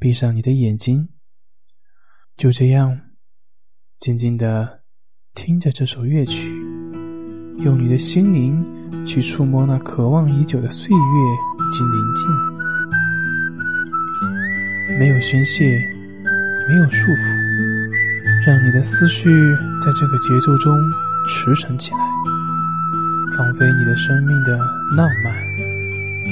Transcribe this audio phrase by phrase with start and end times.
[0.00, 1.06] 闭上你的眼睛，
[2.38, 2.98] 就这样
[3.98, 4.80] 静静的
[5.34, 6.48] 听着这首乐曲，
[7.58, 8.64] 用你的心灵
[9.06, 12.26] 去触摸那渴望已久的岁月已经临近。
[14.98, 15.78] 没有宣泄，
[16.66, 19.28] 没有束缚，让你的思绪
[19.82, 20.74] 在这个节奏中
[21.26, 21.98] 驰骋起来，
[23.36, 24.56] 放飞你的生命的
[24.96, 25.34] 浪漫，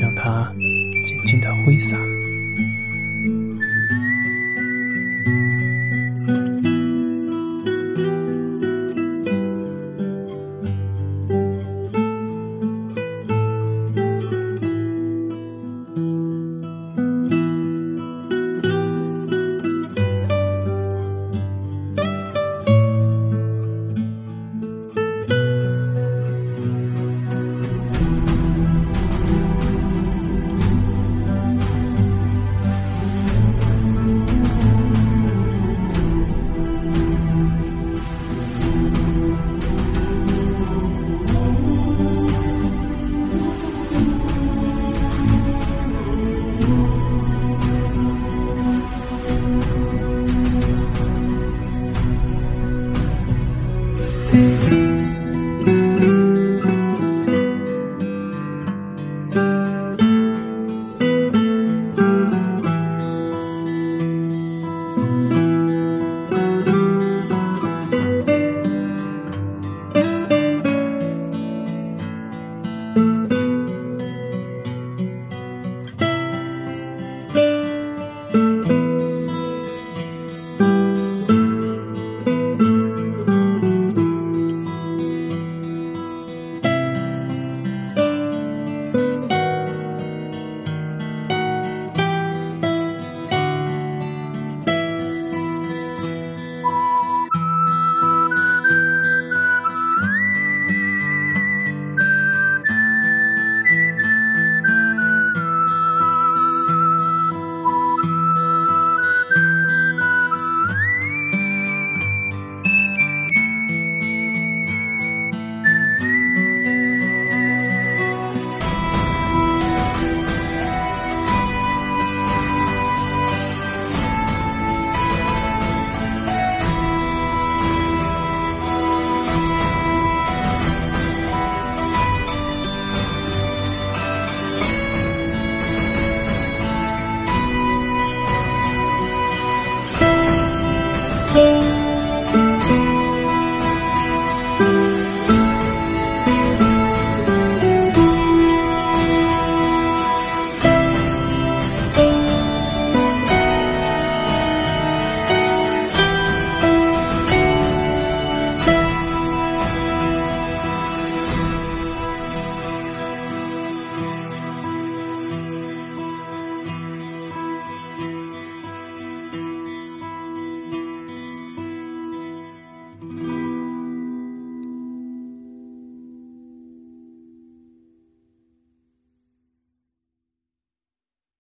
[0.01, 0.51] 让它
[1.05, 1.99] 静静的挥洒。